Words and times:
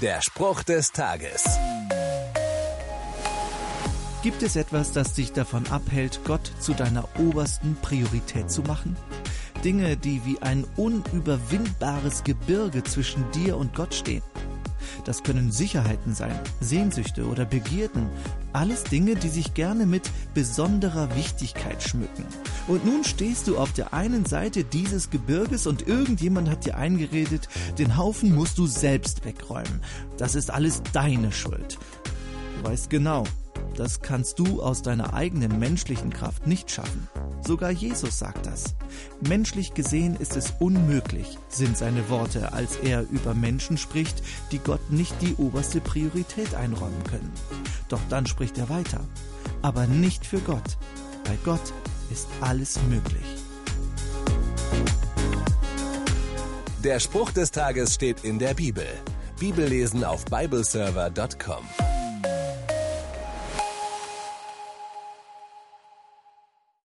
Der 0.00 0.22
Spruch 0.22 0.62
des 0.62 0.92
Tages. 0.92 1.44
Gibt 4.22 4.42
es 4.42 4.56
etwas, 4.56 4.92
das 4.92 5.12
dich 5.12 5.32
davon 5.32 5.66
abhält, 5.66 6.20
Gott 6.24 6.50
zu 6.58 6.72
deiner 6.72 7.06
obersten 7.18 7.76
Priorität 7.82 8.50
zu 8.50 8.62
machen? 8.62 8.96
Dinge, 9.62 9.98
die 9.98 10.24
wie 10.24 10.40
ein 10.40 10.64
unüberwindbares 10.76 12.24
Gebirge 12.24 12.82
zwischen 12.82 13.30
dir 13.32 13.58
und 13.58 13.74
Gott 13.74 13.92
stehen. 13.94 14.22
Das 15.04 15.22
können 15.22 15.52
Sicherheiten 15.52 16.14
sein, 16.14 16.38
Sehnsüchte 16.60 17.26
oder 17.26 17.44
Begierden, 17.44 18.08
alles 18.52 18.84
Dinge, 18.84 19.16
die 19.16 19.28
sich 19.28 19.54
gerne 19.54 19.86
mit 19.86 20.10
besonderer 20.34 21.14
Wichtigkeit 21.16 21.82
schmücken. 21.82 22.24
Und 22.68 22.84
nun 22.84 23.04
stehst 23.04 23.48
du 23.48 23.58
auf 23.58 23.72
der 23.72 23.94
einen 23.94 24.26
Seite 24.26 24.64
dieses 24.64 25.10
Gebirges 25.10 25.66
und 25.66 25.86
irgendjemand 25.86 26.48
hat 26.50 26.66
dir 26.66 26.76
eingeredet, 26.76 27.48
den 27.78 27.96
Haufen 27.96 28.34
musst 28.34 28.58
du 28.58 28.66
selbst 28.66 29.24
wegräumen. 29.24 29.80
Das 30.16 30.34
ist 30.34 30.50
alles 30.50 30.82
deine 30.92 31.32
Schuld. 31.32 31.78
Du 32.58 32.68
weißt 32.68 32.90
genau, 32.90 33.24
das 33.76 34.02
kannst 34.02 34.38
du 34.38 34.62
aus 34.62 34.82
deiner 34.82 35.14
eigenen 35.14 35.58
menschlichen 35.58 36.10
Kraft 36.10 36.46
nicht 36.46 36.70
schaffen. 36.70 37.08
Sogar 37.46 37.70
Jesus 37.70 38.18
sagt 38.18 38.46
das. 38.46 38.74
Menschlich 39.26 39.74
gesehen 39.74 40.16
ist 40.16 40.36
es 40.36 40.52
unmöglich, 40.58 41.38
sind 41.48 41.76
seine 41.76 42.08
Worte, 42.10 42.52
als 42.52 42.76
er 42.76 43.02
über 43.10 43.34
Menschen 43.34 43.78
spricht, 43.78 44.22
die 44.52 44.58
Gott 44.58 44.90
nicht 44.90 45.14
die 45.22 45.34
oberste 45.36 45.80
Priorität 45.80 46.54
einräumen 46.54 47.02
können. 47.04 47.32
Doch 47.90 48.00
dann 48.08 48.24
spricht 48.24 48.56
er 48.56 48.70
weiter. 48.70 49.00
Aber 49.60 49.86
nicht 49.86 50.24
für 50.24 50.40
Gott. 50.40 50.78
Bei 51.24 51.36
Gott 51.44 51.74
ist 52.10 52.28
alles 52.40 52.78
möglich. 52.88 53.26
Der 56.82 56.98
Spruch 56.98 57.30
des 57.32 57.50
Tages 57.50 57.94
steht 57.94 58.24
in 58.24 58.38
der 58.38 58.54
Bibel. 58.54 58.86
Bibellesen 59.38 60.02
auf 60.02 60.24
bibleserver.com. 60.24 61.89